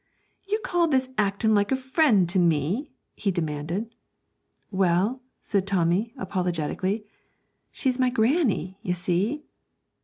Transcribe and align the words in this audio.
'Do 0.47 0.53
you 0.53 0.59
call 0.63 0.87
this 0.87 1.09
actin' 1.19 1.53
like 1.53 1.71
a 1.71 1.75
friend 1.75 2.27
to 2.27 2.39
me?' 2.39 2.89
he 3.13 3.29
demanded. 3.29 3.93
'Well,' 4.71 5.21
said 5.39 5.67
Tommy, 5.67 6.11
apologetically, 6.17 7.05
'she's 7.71 7.99
my 7.99 8.09
granny, 8.09 8.79
you 8.81 8.95
see.' 8.95 9.43